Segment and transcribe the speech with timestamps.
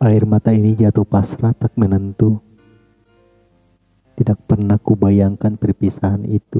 [0.00, 2.40] Air mata ini jatuh pasrah tak menentu.
[4.16, 6.56] Tidak pernah kubayangkan perpisahan itu.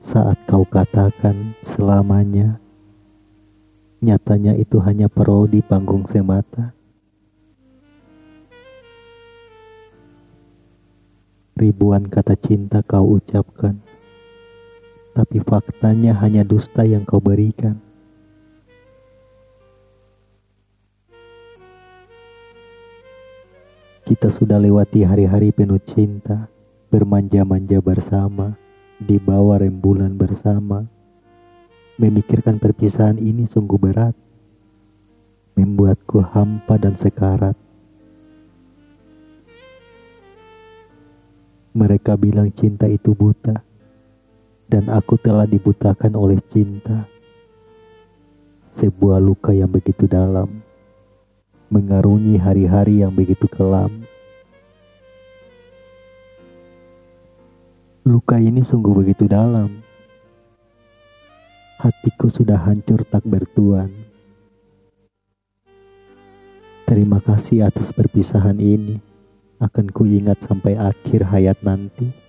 [0.00, 2.56] Saat kau katakan selamanya,
[4.00, 6.72] nyatanya itu hanya parodi panggung semata.
[11.52, 13.76] Ribuan kata cinta kau ucapkan,
[15.12, 17.87] tapi faktanya hanya dusta yang kau berikan.
[24.08, 26.48] Kita sudah lewati hari-hari penuh cinta,
[26.88, 28.56] bermanja-manja bersama,
[28.96, 30.88] di bawah rembulan bersama.
[32.00, 34.16] Memikirkan perpisahan ini sungguh berat,
[35.60, 37.52] membuatku hampa dan sekarat.
[41.76, 43.60] Mereka bilang cinta itu buta,
[44.72, 47.04] dan aku telah dibutakan oleh cinta.
[48.72, 50.64] Sebuah luka yang begitu dalam,
[51.68, 53.92] mengarungi hari-hari yang begitu kelam.
[58.08, 59.84] Luka ini sungguh begitu dalam.
[61.76, 63.92] Hatiku sudah hancur tak bertuan.
[66.88, 68.96] Terima kasih atas perpisahan ini
[69.60, 72.27] akan kuingat sampai akhir hayat nanti.